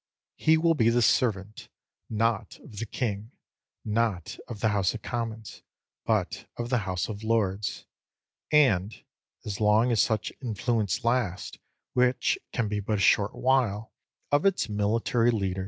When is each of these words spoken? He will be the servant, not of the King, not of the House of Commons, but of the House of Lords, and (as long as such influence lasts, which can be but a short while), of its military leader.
He 0.35 0.57
will 0.57 0.73
be 0.73 0.89
the 0.89 1.03
servant, 1.03 1.69
not 2.09 2.57
of 2.61 2.79
the 2.79 2.87
King, 2.87 3.29
not 3.85 4.39
of 4.47 4.59
the 4.59 4.69
House 4.69 4.95
of 4.95 5.03
Commons, 5.03 5.61
but 6.05 6.47
of 6.57 6.71
the 6.71 6.79
House 6.89 7.07
of 7.07 7.21
Lords, 7.23 7.85
and 8.51 9.03
(as 9.45 9.61
long 9.61 9.91
as 9.91 10.01
such 10.01 10.33
influence 10.41 11.03
lasts, 11.05 11.59
which 11.93 12.39
can 12.51 12.67
be 12.67 12.79
but 12.79 12.97
a 12.97 12.99
short 13.01 13.35
while), 13.35 13.93
of 14.31 14.43
its 14.43 14.67
military 14.67 15.29
leader. 15.29 15.59